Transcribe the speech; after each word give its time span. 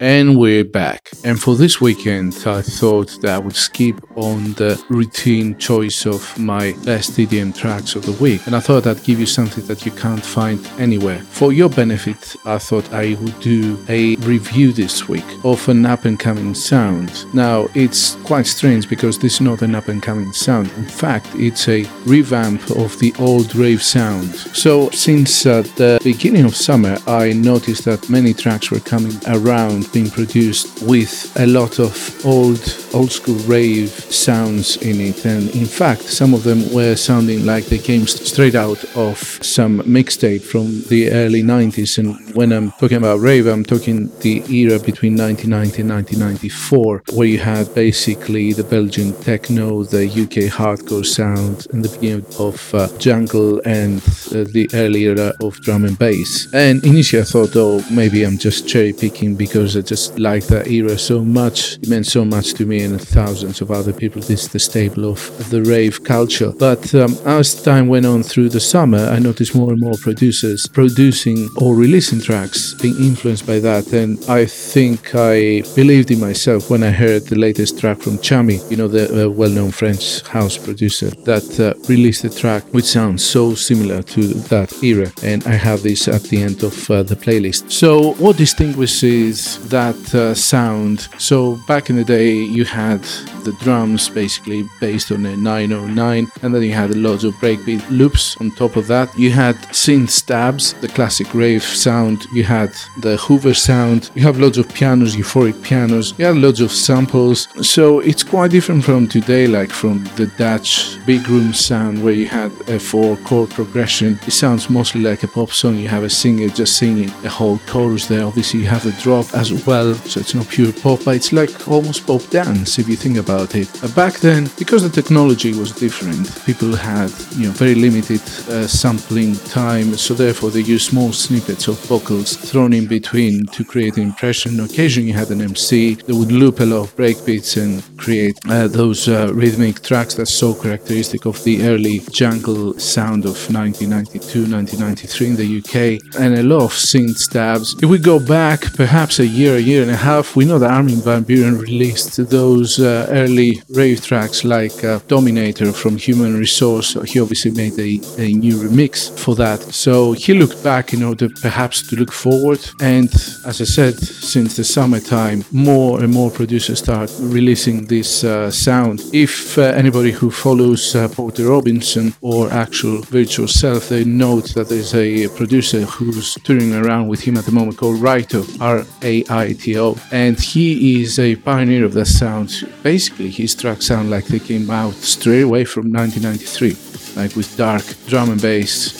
And 0.00 0.38
we're 0.38 0.62
back. 0.62 1.10
And 1.24 1.42
for 1.42 1.56
this 1.56 1.80
weekend, 1.80 2.32
I 2.46 2.62
thought 2.62 3.20
that 3.20 3.34
I 3.34 3.38
would 3.38 3.56
skip 3.56 4.00
on 4.16 4.52
the 4.52 4.80
routine 4.88 5.58
choice 5.58 6.06
of 6.06 6.38
my 6.38 6.72
best 6.84 7.16
EDM 7.16 7.56
tracks 7.56 7.96
of 7.96 8.06
the 8.06 8.12
week. 8.12 8.46
And 8.46 8.54
I 8.54 8.60
thought 8.60 8.86
I'd 8.86 9.02
give 9.02 9.18
you 9.18 9.26
something 9.26 9.66
that 9.66 9.84
you 9.84 9.90
can't 9.90 10.24
find 10.24 10.64
anywhere. 10.78 11.18
For 11.18 11.52
your 11.52 11.68
benefit, 11.68 12.36
I 12.44 12.58
thought 12.58 12.92
I 12.92 13.16
would 13.20 13.40
do 13.40 13.84
a 13.88 14.14
review 14.16 14.70
this 14.70 15.08
week 15.08 15.24
of 15.42 15.68
an 15.68 15.84
up 15.84 16.04
and 16.04 16.16
coming 16.16 16.54
sound. 16.54 17.24
Now, 17.34 17.66
it's 17.74 18.14
quite 18.22 18.46
strange 18.46 18.88
because 18.88 19.18
this 19.18 19.34
is 19.34 19.40
not 19.40 19.62
an 19.62 19.74
up 19.74 19.88
and 19.88 20.00
coming 20.00 20.32
sound. 20.32 20.70
In 20.76 20.86
fact, 20.86 21.26
it's 21.34 21.66
a 21.68 21.82
revamp 22.04 22.70
of 22.70 22.96
the 23.00 23.12
old 23.18 23.56
rave 23.56 23.82
sound. 23.82 24.32
So, 24.32 24.90
since 24.90 25.44
uh, 25.44 25.62
the 25.74 25.98
beginning 26.04 26.44
of 26.44 26.54
summer, 26.54 26.98
I 27.08 27.32
noticed 27.32 27.84
that 27.86 28.08
many 28.08 28.32
tracks 28.32 28.70
were 28.70 28.78
coming 28.78 29.18
around 29.26 29.87
being 29.92 30.10
produced 30.10 30.82
with 30.82 31.32
a 31.38 31.46
lot 31.46 31.78
of 31.78 31.92
old 32.24 32.62
old 32.94 33.10
school 33.10 33.36
rave 33.46 33.90
sounds 33.90 34.76
in 34.78 35.00
it. 35.00 35.24
And 35.24 35.50
in 35.54 35.66
fact 35.66 36.02
some 36.02 36.34
of 36.34 36.42
them 36.44 36.72
were 36.72 36.96
sounding 36.96 37.44
like 37.44 37.66
they 37.66 37.78
came 37.78 38.06
straight 38.06 38.54
out 38.54 38.84
of 38.96 39.18
some 39.42 39.80
mixtape 39.80 40.42
from 40.42 40.82
the 40.88 41.10
early 41.10 41.42
90s 41.42 41.98
and 41.98 42.34
when 42.34 42.52
i'm 42.52 42.70
talking 42.72 42.96
about 42.96 43.20
rave 43.20 43.46
i'm 43.46 43.64
talking 43.64 44.10
the 44.20 44.42
era 44.52 44.78
between 44.78 45.16
1990 45.16 45.82
and 45.82 45.90
1994 45.90 47.02
where 47.14 47.26
you 47.26 47.38
had 47.38 47.72
basically 47.74 48.52
the 48.52 48.64
belgian 48.64 49.12
techno 49.22 49.82
the 49.84 50.06
uk 50.06 50.36
hardcore 50.58 51.04
sound 51.04 51.66
and 51.72 51.84
the 51.84 51.88
beginning 51.88 52.24
of 52.38 52.74
uh, 52.74 52.88
jungle 52.98 53.60
and 53.64 53.98
uh, 54.32 54.44
the 54.52 54.68
early 54.74 55.04
era 55.04 55.32
of 55.42 55.60
drum 55.60 55.84
and 55.84 55.98
bass. 55.98 56.52
And 56.52 56.84
initially 56.84 57.22
i 57.22 57.24
thought 57.24 57.50
oh 57.56 57.84
maybe 57.90 58.24
i'm 58.24 58.38
just 58.38 58.68
cherry 58.68 58.92
picking 58.92 59.34
because 59.36 59.76
I 59.78 59.80
just 59.80 60.18
like 60.18 60.44
that 60.48 60.66
era 60.66 60.98
so 60.98 61.24
much. 61.24 61.74
It 61.74 61.88
meant 61.88 62.06
so 62.06 62.24
much 62.24 62.54
to 62.54 62.66
me 62.66 62.82
and 62.82 63.00
thousands 63.00 63.60
of 63.60 63.70
other 63.70 63.92
people. 63.92 64.20
This 64.20 64.42
is 64.44 64.48
the 64.48 64.58
staple 64.58 65.04
of, 65.04 65.18
the 65.50 65.62
rave 65.62 66.02
culture. 66.02 66.52
But 66.58 66.94
um, 66.94 67.16
as 67.24 67.62
time 67.62 67.86
went 67.86 68.06
on 68.06 68.22
through 68.22 68.48
the 68.48 68.60
summer, 68.60 68.98
I 68.98 69.18
noticed 69.20 69.54
more 69.54 69.70
and 69.70 69.80
more 69.80 69.94
producers 69.94 70.66
producing 70.66 71.48
or 71.56 71.76
releasing 71.76 72.20
tracks 72.20 72.74
being 72.74 72.96
influenced 72.96 73.46
by 73.46 73.60
that. 73.60 73.92
And 73.92 74.18
I 74.28 74.46
think 74.46 75.14
I 75.14 75.62
believed 75.76 76.10
in 76.10 76.18
myself 76.18 76.70
when 76.70 76.82
I 76.82 76.90
heard 76.90 77.26
the 77.26 77.38
latest 77.38 77.78
track 77.78 77.98
from 77.98 78.18
Tchami, 78.18 78.58
you 78.70 78.76
know, 78.76 78.88
the 78.88 79.26
uh, 79.26 79.28
well 79.30 79.50
known 79.50 79.70
French 79.70 80.26
house 80.26 80.58
producer, 80.58 81.10
that 81.24 81.48
uh, 81.60 81.74
released 81.88 82.24
a 82.24 82.30
track 82.30 82.64
which 82.72 82.86
sounds 82.86 83.24
so 83.24 83.54
similar 83.54 84.02
to 84.02 84.22
that 84.50 84.72
era. 84.82 85.12
And 85.22 85.46
I 85.46 85.54
have 85.54 85.82
this 85.82 86.08
at 86.08 86.24
the 86.24 86.42
end 86.42 86.64
of 86.64 86.90
uh, 86.90 87.04
the 87.04 87.16
playlist. 87.16 87.70
So, 87.70 88.14
what 88.14 88.36
distinguishes 88.36 89.67
that 89.70 90.14
uh, 90.14 90.34
sound. 90.34 91.08
So 91.18 91.56
back 91.66 91.90
in 91.90 91.96
the 91.96 92.04
day, 92.04 92.32
you 92.32 92.64
had 92.64 93.02
the 93.44 93.56
drums 93.60 94.08
basically 94.08 94.68
based 94.80 95.10
on 95.10 95.24
a 95.26 95.36
909, 95.36 96.30
and 96.42 96.54
then 96.54 96.62
you 96.62 96.72
had 96.72 96.94
loads 96.96 97.24
of 97.24 97.34
breakbeat 97.34 97.88
loops 97.90 98.36
on 98.40 98.50
top 98.50 98.76
of 98.76 98.86
that. 98.88 99.16
You 99.18 99.30
had 99.30 99.56
synth 99.72 100.10
stabs, 100.10 100.74
the 100.74 100.88
classic 100.88 101.32
rave 101.34 101.62
sound. 101.62 102.26
You 102.32 102.44
had 102.44 102.72
the 102.98 103.16
Hoover 103.16 103.54
sound. 103.54 104.10
You 104.14 104.22
have 104.22 104.38
loads 104.38 104.58
of 104.58 104.68
pianos, 104.68 105.16
euphoric 105.16 105.62
pianos. 105.62 106.14
You 106.18 106.26
had 106.26 106.36
loads 106.36 106.60
of 106.60 106.70
samples. 106.72 107.48
So 107.66 108.00
it's 108.00 108.22
quite 108.22 108.50
different 108.50 108.84
from 108.84 109.08
today, 109.08 109.46
like 109.46 109.70
from 109.70 110.04
the 110.16 110.26
Dutch 110.38 110.98
big 111.06 111.28
room 111.28 111.52
sound 111.52 112.02
where 112.02 112.12
you 112.12 112.26
had 112.26 112.52
a 112.68 112.78
four 112.78 113.16
chord 113.18 113.50
progression. 113.50 114.18
It 114.26 114.32
sounds 114.32 114.68
mostly 114.68 115.00
like 115.00 115.22
a 115.22 115.28
pop 115.28 115.50
song. 115.50 115.76
You 115.76 115.88
have 115.88 116.04
a 116.04 116.10
singer 116.10 116.48
just 116.48 116.76
singing 116.76 117.10
a 117.24 117.28
whole 117.28 117.58
chorus 117.66 118.06
there. 118.06 118.24
Obviously, 118.24 118.60
you 118.60 118.66
have 118.66 118.84
the 118.84 118.92
drop 119.02 119.26
as 119.34 119.52
well, 119.66 119.94
so 119.94 120.20
it's 120.20 120.34
not 120.34 120.48
pure 120.48 120.72
pop, 120.72 121.04
but 121.04 121.16
it's 121.16 121.32
like 121.32 121.68
almost 121.68 122.06
pop 122.06 122.22
dance 122.30 122.78
if 122.78 122.88
you 122.88 122.96
think 122.96 123.16
about 123.16 123.54
it. 123.54 123.68
Uh, 123.82 123.88
back 123.88 124.14
then, 124.20 124.50
because 124.58 124.82
the 124.82 125.02
technology 125.02 125.52
was 125.52 125.72
different, 125.72 126.26
people 126.44 126.74
had 126.74 127.10
you 127.36 127.46
know 127.46 127.52
very 127.52 127.74
limited 127.74 128.20
uh, 128.48 128.66
sampling 128.66 129.34
time, 129.36 129.94
so 129.96 130.14
therefore 130.14 130.50
they 130.50 130.60
used 130.60 130.90
small 130.90 131.12
snippets 131.12 131.68
of 131.68 131.78
vocals 131.86 132.36
thrown 132.36 132.72
in 132.72 132.86
between 132.86 133.46
to 133.46 133.64
create 133.64 133.96
an 133.96 134.02
impression. 134.02 134.60
Occasionally, 134.60 135.08
you 135.08 135.14
had 135.14 135.30
an 135.30 135.40
MC 135.40 135.94
that 135.94 136.14
would 136.14 136.32
loop 136.32 136.60
a 136.60 136.64
lot 136.64 136.82
of 136.82 136.96
breakbeats 136.96 137.60
and 137.60 137.82
create 137.98 138.38
uh, 138.48 138.68
those 138.68 139.08
uh, 139.08 139.30
rhythmic 139.34 139.82
tracks 139.82 140.14
that's 140.14 140.32
so 140.32 140.54
characteristic 140.54 141.26
of 141.26 141.42
the 141.44 141.66
early 141.68 142.00
jungle 142.10 142.78
sound 142.78 143.24
of 143.24 143.36
1992, 143.52 144.50
1993 144.50 145.26
in 145.26 145.36
the 145.36 145.58
UK, 145.58 146.20
and 146.20 146.38
a 146.38 146.42
lot 146.42 146.62
of 146.62 146.72
synth 146.72 147.18
stabs. 147.18 147.74
If 147.82 147.90
we 147.90 147.98
go 147.98 148.18
back 148.18 148.72
perhaps 148.74 149.18
a 149.18 149.26
year, 149.26 149.56
a 149.56 149.60
year 149.60 149.82
and 149.82 149.90
a 149.90 149.96
half, 149.96 150.36
we 150.36 150.44
know 150.44 150.58
that 150.58 150.70
Armin 150.70 151.00
van 151.00 151.24
Buuren 151.24 151.60
released 151.60 152.16
those 152.30 152.78
uh, 152.78 153.06
early 153.10 153.62
rave 153.70 154.04
tracks 154.04 154.44
like 154.44 154.84
uh, 154.84 155.00
Dominator 155.08 155.72
from 155.72 155.96
Human 155.96 156.38
Resource. 156.38 156.96
He 157.10 157.20
obviously 157.20 157.50
made 157.50 157.78
a, 157.78 158.00
a 158.20 158.32
new 158.32 158.56
remix 158.56 159.16
for 159.18 159.34
that. 159.36 159.60
So 159.60 160.12
he 160.12 160.34
looked 160.34 160.62
back 160.62 160.92
in 160.92 161.02
order 161.02 161.28
perhaps 161.42 161.86
to 161.88 161.96
look 161.96 162.12
forward. 162.12 162.60
And 162.80 163.08
as 163.44 163.60
I 163.60 163.64
said, 163.64 163.98
since 163.98 164.56
the 164.56 164.64
summertime, 164.64 165.44
more 165.52 166.02
and 166.02 166.12
more 166.12 166.30
producers 166.30 166.78
start 166.78 167.10
releasing 167.18 167.86
this 167.88 168.24
uh, 168.24 168.50
sound. 168.50 169.02
If 169.12 169.58
uh, 169.58 169.62
anybody 169.62 170.12
who 170.12 170.30
follows 170.30 170.94
uh, 170.94 171.08
Porter 171.08 171.48
Robinson 171.48 172.14
or 172.20 172.50
actual 172.50 173.02
Virtual 173.02 173.48
Self, 173.48 173.88
they 173.88 174.04
note 174.04 174.54
that 174.54 174.68
there's 174.68 174.94
a 174.94 175.28
producer 175.28 175.80
who's 175.82 176.34
touring 176.44 176.74
around 176.74 177.08
with 177.08 177.20
him 177.20 177.36
at 177.36 177.44
the 177.44 177.52
moment 177.52 177.78
called 177.78 178.00
Raito, 178.00 178.42
R 178.60 178.84
A 179.02 179.24
I 179.28 179.52
T 179.54 179.78
O, 179.78 179.96
and 180.12 180.38
he 180.38 181.00
is 181.02 181.18
a 181.18 181.36
pioneer 181.36 181.84
of 181.84 181.94
that 181.94 182.06
sound. 182.06 182.50
Basically, 182.82 183.30
his 183.30 183.54
tracks 183.54 183.86
sound 183.86 184.10
like 184.10 184.26
they 184.26 184.38
came 184.38 184.70
out 184.70 184.94
straight 184.94 185.42
away 185.42 185.64
from 185.64 185.92
1993 185.92 186.88
like 187.16 187.34
with 187.34 187.56
dark 187.56 187.82
drum 188.06 188.30
and 188.30 188.40
bass 188.40 188.92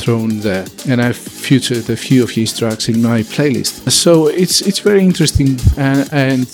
thrown 0.00 0.40
there. 0.40 0.66
And 0.88 1.02
I've 1.02 1.16
featured 1.16 1.88
a 1.90 1.96
few 1.96 2.22
of 2.22 2.30
his 2.30 2.56
tracks 2.56 2.88
in 2.88 3.02
my 3.02 3.22
playlist. 3.22 3.90
So 3.90 4.28
it's 4.28 4.60
it's 4.62 4.78
very 4.78 5.02
interesting 5.02 5.58
and, 5.76 6.08
and 6.12 6.46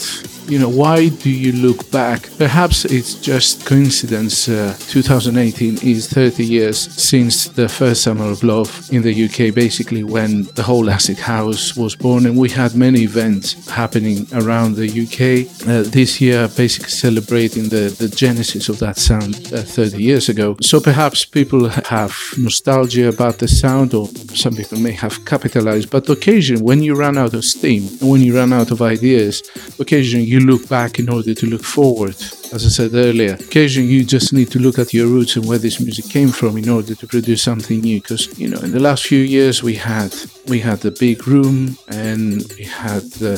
you 0.47 0.59
know 0.59 0.69
why 0.69 1.09
do 1.09 1.31
you 1.31 1.53
look 1.53 1.91
back? 1.91 2.29
Perhaps 2.39 2.85
it's 2.85 3.15
just 3.15 3.65
coincidence 3.67 4.49
uh, 4.49 4.77
2018 4.89 5.79
is 5.83 6.09
30 6.09 6.45
years 6.45 6.79
since 6.79 7.49
the 7.49 7.69
first 7.69 8.03
summer 8.03 8.25
of 8.25 8.43
love 8.43 8.89
in 8.93 9.03
the 9.03 9.25
uk 9.25 9.55
basically 9.55 10.03
when 10.03 10.45
the 10.55 10.63
whole 10.63 10.91
acid 10.91 11.19
house 11.19 11.77
was 11.77 11.95
born 11.95 12.27
and 12.27 12.37
we 12.37 12.49
had 12.49 12.75
many 12.75 13.01
events 13.03 13.69
happening 13.69 14.27
around 14.35 14.75
the 14.75 14.89
uk 15.05 15.21
uh, 15.69 15.83
this 15.91 16.21
year 16.21 16.49
basically 16.57 16.91
celebrating 16.91 17.69
the, 17.69 17.95
the 17.99 18.09
genesis 18.09 18.69
of 18.69 18.79
that 18.79 18.97
sound 18.97 19.35
uh, 19.53 19.63
30 19.63 20.03
years 20.03 20.29
ago. 20.29 20.57
So 20.61 20.81
perhaps 20.81 21.25
people 21.25 21.69
have 21.69 22.17
nostalgia 22.39 23.09
about 23.09 23.39
the 23.39 23.49
sound 23.49 23.95
or 23.95 24.07
some 24.35 24.55
people 24.55 24.79
may 24.79 24.93
have 24.93 25.25
capitalized 25.25 25.91
but 25.91 26.09
occasionally 26.09 26.63
when 26.63 26.83
you 26.83 26.95
run 26.95 27.17
out 27.19 27.35
of 27.35 27.45
steam 27.45 27.83
when 28.01 28.21
you 28.21 28.37
run 28.37 28.53
out 28.53 28.71
of 28.71 28.83
ideas 28.83 29.43
occasionally 29.79 30.32
you 30.33 30.41
look 30.41 30.69
back 30.69 30.99
in 30.99 31.09
order 31.09 31.35
to 31.35 31.47
look 31.47 31.63
forward. 31.63 32.17
As 32.55 32.67
I 32.67 32.69
said 32.69 32.95
earlier, 32.95 33.35
occasionally 33.35 33.93
you 33.93 34.05
just 34.05 34.33
need 34.33 34.51
to 34.51 34.59
look 34.59 34.79
at 34.79 34.93
your 34.93 35.07
roots 35.07 35.37
and 35.37 35.47
where 35.47 35.59
this 35.59 35.81
music 35.81 36.07
came 36.07 36.29
from 36.29 36.57
in 36.57 36.69
order 36.69 36.95
to 36.95 37.07
produce 37.07 37.43
something 37.43 37.81
new. 37.81 38.01
Because 38.01 38.39
you 38.39 38.49
know, 38.49 38.59
in 38.61 38.73
the 38.73 38.81
last 38.81 39.07
few 39.07 39.21
years 39.21 39.63
we 39.63 39.75
had 39.75 40.15
we 40.49 40.59
had 40.61 40.79
the 40.81 40.91
big 40.91 41.27
room 41.27 41.77
and 41.89 42.45
we 42.59 42.65
had 42.65 43.03
the 43.25 43.35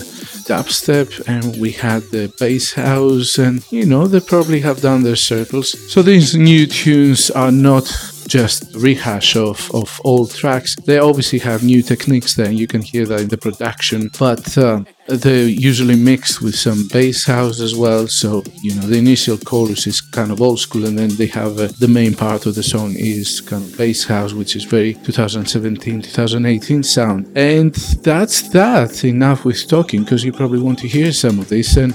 dubstep 0.49 1.09
and 1.28 1.60
we 1.60 1.72
had 1.72 2.03
the 2.10 2.33
bass 2.41 2.72
house 2.75 3.38
and 3.38 3.65
you 3.71 3.84
know 3.84 4.06
they 4.06 4.21
probably 4.21 4.60
have 4.60 4.81
done 4.81 5.03
their 5.03 5.16
circles. 5.16 5.69
So 5.93 6.03
these 6.03 6.37
new 6.37 6.66
tunes 6.66 7.31
are 7.31 7.53
not 7.53 7.87
just 8.28 8.74
rehash 8.76 9.36
of, 9.36 9.70
of 9.74 10.00
old 10.04 10.34
tracks. 10.34 10.76
They 10.76 10.98
obviously 10.98 11.38
have 11.40 11.62
new 11.62 11.82
techniques 11.82 12.34
there, 12.34 12.50
you 12.50 12.66
can 12.66 12.82
hear 12.82 13.06
that 13.06 13.20
in 13.20 13.28
the 13.28 13.38
production, 13.38 14.10
but 14.18 14.56
uh, 14.56 14.84
they're 15.06 15.48
usually 15.48 15.96
mixed 15.96 16.40
with 16.40 16.54
some 16.54 16.88
bass 16.88 17.26
house 17.26 17.60
as 17.60 17.74
well. 17.74 18.06
So, 18.09 18.42
you 18.62 18.74
know, 18.74 18.86
the 18.86 18.98
initial 18.98 19.36
chorus 19.36 19.86
is 19.86 20.00
kind 20.00 20.30
of 20.30 20.41
old 20.41 20.60
school, 20.60 20.86
and 20.86 20.98
then 20.98 21.10
they 21.16 21.26
have 21.26 21.59
uh, 21.59 21.68
the 21.78 21.88
main 21.88 22.15
part 22.15 22.47
of 22.47 22.54
the 22.54 22.62
song 22.62 22.94
is 22.97 23.41
kind 23.41 23.62
of 23.62 23.76
bass 23.76 24.04
house, 24.04 24.32
which 24.32 24.56
is 24.56 24.65
very 24.65 24.94
2017, 24.94 26.03
2018 26.03 26.82
sound. 26.82 27.30
And 27.36 27.74
that's 27.74 28.48
that. 28.50 29.04
Enough 29.04 29.44
with 29.44 29.68
talking, 29.68 30.04
because 30.04 30.24
you 30.24 30.32
probably 30.32 30.60
want 30.60 30.78
to 30.80 30.88
hear 30.88 31.12
some 31.12 31.38
of 31.38 31.48
this. 31.48 31.77
And 31.77 31.94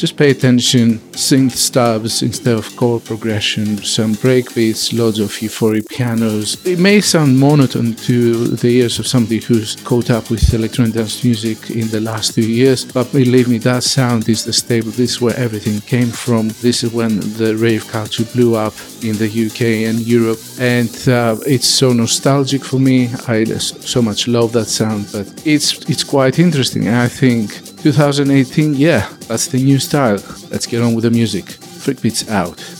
just 0.00 0.16
pay 0.16 0.30
attention, 0.30 0.98
synth 1.12 1.52
stabs 1.52 2.22
instead 2.22 2.56
of 2.56 2.74
chord 2.74 3.04
progression, 3.04 3.76
some 3.84 4.14
breakbeats, 4.14 4.96
loads 4.98 5.18
of 5.18 5.28
euphoric 5.28 5.86
pianos. 5.90 6.64
It 6.64 6.78
may 6.78 7.02
sound 7.02 7.38
monotone 7.38 7.94
to 8.06 8.46
the 8.56 8.68
ears 8.78 8.98
of 8.98 9.06
somebody 9.06 9.40
who's 9.40 9.76
caught 9.76 10.08
up 10.08 10.30
with 10.30 10.54
electronic 10.54 10.94
dance 10.94 11.22
music 11.22 11.70
in 11.70 11.86
the 11.88 12.00
last 12.00 12.34
two 12.34 12.50
years, 12.50 12.82
but 12.82 13.12
believe 13.12 13.48
me, 13.48 13.58
that 13.58 13.82
sound 13.82 14.26
is 14.30 14.42
the 14.42 14.54
stable. 14.54 14.90
This 14.90 15.10
is 15.10 15.20
where 15.20 15.36
everything 15.36 15.82
came 15.82 16.08
from. 16.08 16.48
This 16.62 16.82
is 16.82 16.94
when 16.94 17.20
the 17.36 17.54
rave 17.56 17.86
culture 17.88 18.24
blew 18.32 18.56
up 18.56 18.72
in 19.02 19.18
the 19.18 19.28
UK 19.28 19.86
and 19.88 20.00
Europe, 20.00 20.40
and 20.58 21.08
uh, 21.08 21.36
it's 21.46 21.68
so 21.68 21.92
nostalgic 21.92 22.64
for 22.64 22.78
me. 22.78 23.10
I 23.28 23.44
so 23.44 24.00
much 24.00 24.28
love 24.28 24.52
that 24.52 24.66
sound, 24.66 25.08
but 25.12 25.26
it's 25.46 25.78
it's 25.90 26.04
quite 26.04 26.38
interesting. 26.38 26.88
I 26.88 27.08
think 27.08 27.50
2018, 27.82 28.74
yeah, 28.74 29.08
that's 29.30 29.46
the 29.46 29.62
new 29.62 29.78
style. 29.78 30.18
Let's 30.50 30.66
get 30.66 30.82
on 30.82 30.92
with 30.92 31.04
the 31.04 31.10
music. 31.10 31.50
Freak 31.50 32.02
Beats 32.02 32.28
out. 32.28 32.79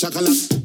shakalaka 0.00 0.59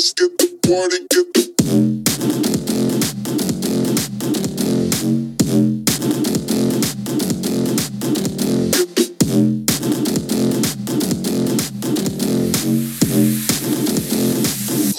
let's 0.00 0.14
get 0.14 0.38
the 0.38 0.46
party, 0.66 0.98
get 1.10 1.34
the 1.34 1.50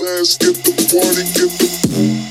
Let's 0.04 0.38
get 0.38 0.56
the 0.64 0.72
party, 0.92 1.24
get 1.34 1.52
the 1.58 2.31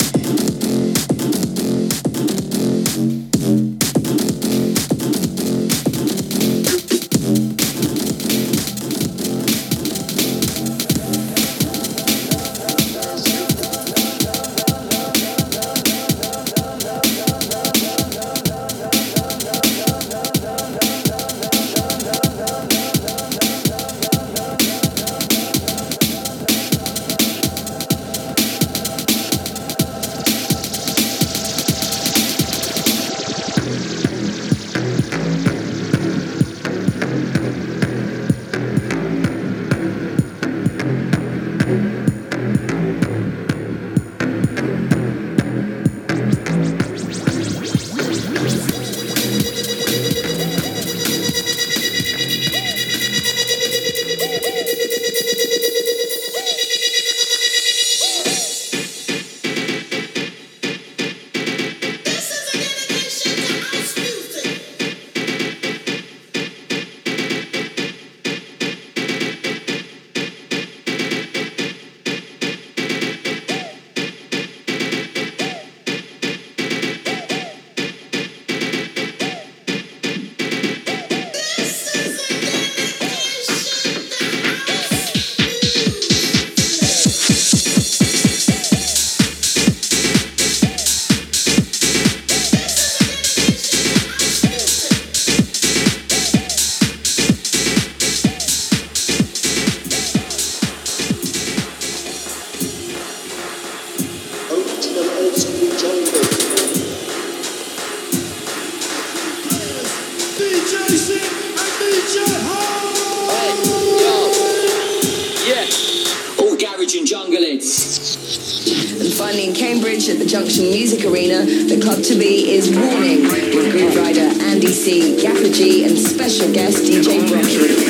finally 119.21 119.49
in 119.49 119.55
Cambridge 119.55 120.09
at 120.09 120.19
the 120.19 120.25
Junction 120.25 120.71
Music 120.71 121.05
Arena, 121.05 121.45
the 121.45 121.79
club 121.79 122.03
to 122.05 122.15
be 122.15 122.53
is 122.53 122.75
Warning 122.75 123.25
with 123.25 123.53
Grooverider 123.53 124.41
Andy 124.41 124.69
C, 124.69 125.15
Gaffer 125.21 125.51
G 125.51 125.85
and 125.85 125.99
special 125.99 126.51
guest 126.51 126.85
DJ 126.85 127.21
Brockie. 127.29 127.90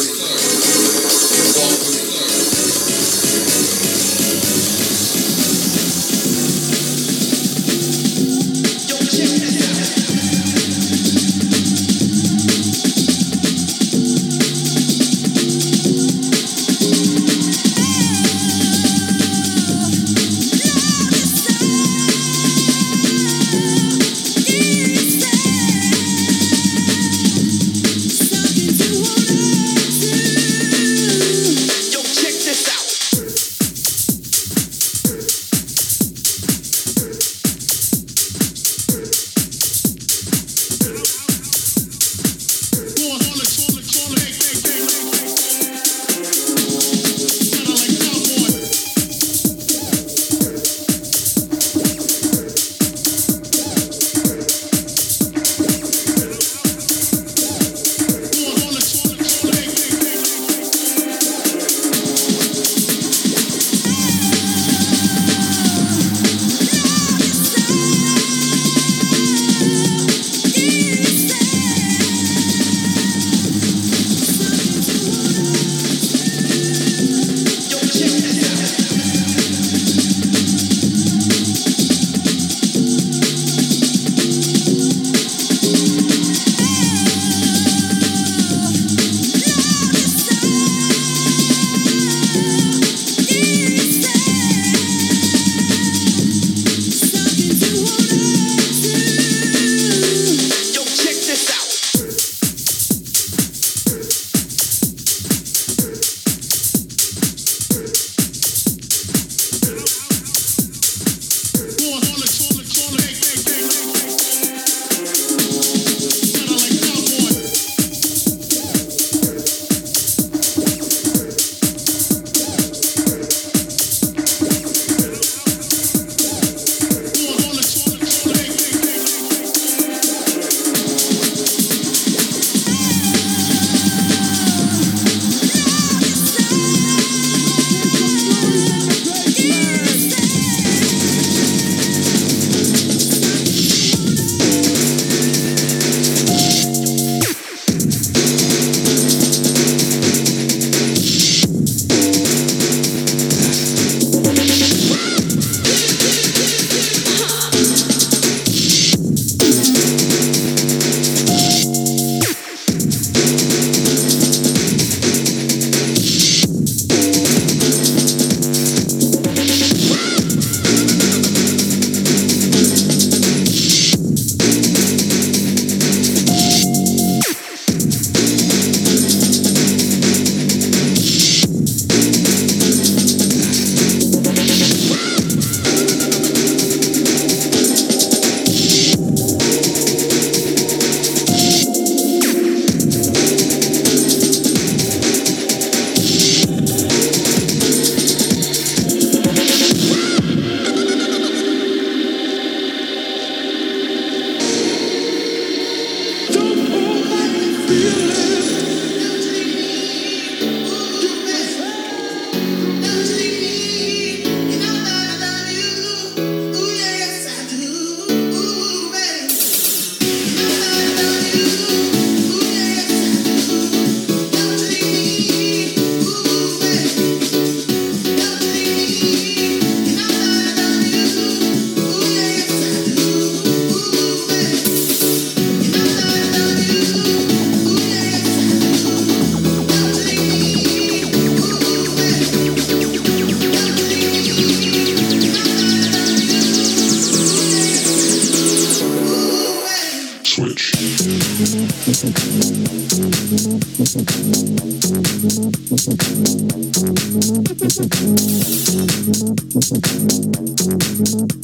Thank 261.11 261.41